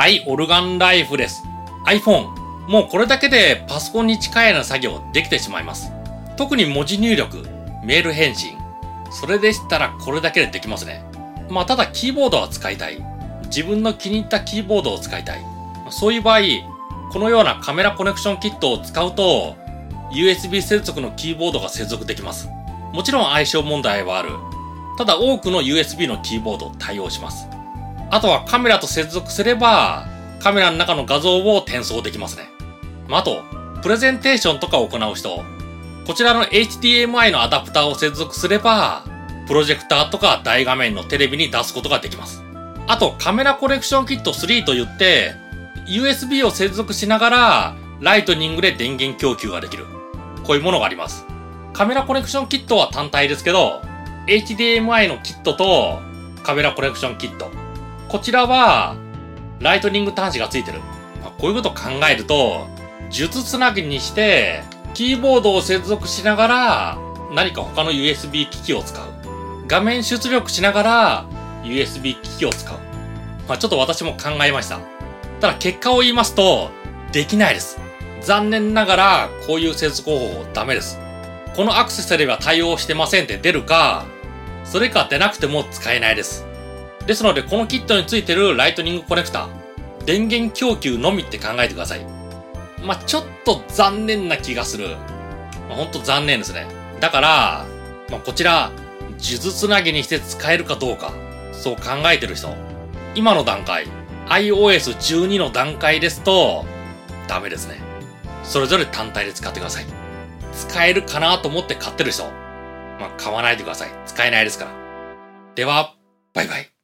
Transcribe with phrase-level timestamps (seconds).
[0.00, 1.44] はい、オルガンライフです。
[1.84, 2.30] iPhone。
[2.66, 5.92] もうこれだけでパソコンに近いような作業できてしまいます。
[6.38, 7.46] 特に文字入力、
[7.84, 8.56] メール返信。
[9.10, 11.04] それでしたらこれだけでできますね。
[11.50, 12.96] まあただキーボードは使いたい。
[13.48, 15.44] 自分の気に入ったキーボードを使いたい。
[15.90, 16.40] そういう場合、
[17.12, 19.54] このようなカメラコネクションキットを使うと、
[20.12, 22.48] USB 接続のキーボードが接続できます。
[22.94, 24.30] もちろん相性問題はある。
[24.96, 27.59] ただ多くの USB のキーボード対応します。
[28.10, 30.06] あとはカメラと接続すれば、
[30.40, 32.50] カメラの中の画像を転送できますね。
[33.08, 33.42] まあ、あと、
[33.82, 35.42] プレゼンテーションとかを行う人、
[36.06, 39.04] こちらの HDMI のアダプターを接続すれば、
[39.46, 42.42] プロジェクターとか大画面のテレビに出すことができます。
[42.88, 45.34] あと、カメラコレクションキット3と言って、
[45.86, 49.86] USB を接続しながら、ライトニングで電源供給ができる。
[50.44, 51.26] こういうものがあります。
[51.72, 53.82] カメラコネクションキットは単体ですけど、
[54.26, 56.00] HDMI のキットと
[56.42, 57.59] カメラコネクションキット。
[58.10, 58.96] こちらは、
[59.60, 60.80] ライトニング端子がついてる。
[61.22, 62.66] まあ、こういうことを考えると、
[63.08, 66.98] 術つなぎにして、キーボードを接続しながら、
[67.36, 69.04] 何か他の USB 機器を使う。
[69.68, 71.24] 画面出力しながら、
[71.62, 72.78] USB 機器を使う。
[73.46, 74.80] まあ、ちょっと私も考えました。
[75.40, 76.72] ただ結果を言いますと、
[77.12, 77.78] できないです。
[78.22, 80.98] 残念ながら、こういう接続方法ダメです。
[81.54, 84.04] このアクセサリーは対応してませんって出るか、
[84.64, 86.49] それか出なくても使えないです。
[87.10, 89.48] ですので、このキットについてるライトニングコネクタ、
[90.06, 92.06] 電源供給のみって考えてください。
[92.84, 94.90] まあ、ちょっと残念な気がする。
[95.68, 96.68] まあ、ほんと残念ですね。
[97.00, 97.66] だから、
[98.10, 98.70] まあ、こちら、
[99.18, 101.12] 数珠つなぎにして使えるかどうか、
[101.52, 102.54] そう考えてる人。
[103.16, 103.88] 今の段階、
[104.28, 106.64] iOS12 の段階ですと、
[107.26, 107.80] ダメですね。
[108.44, 109.86] それぞれ単体で使ってください。
[110.52, 112.22] 使えるかなと思って買ってる人、
[113.00, 113.88] まあ、買わないでください。
[114.06, 114.70] 使えないですから。
[115.56, 115.96] では、
[116.34, 116.79] バイバイ。